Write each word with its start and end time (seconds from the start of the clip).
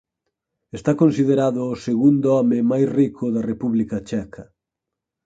Está 0.77 0.91
considerado 1.03 1.61
o 1.73 1.75
segundo 1.85 2.27
home 2.37 2.57
máis 2.71 2.87
rico 2.99 3.25
da 3.35 3.45
República 3.51 3.97
Checa. 4.09 4.43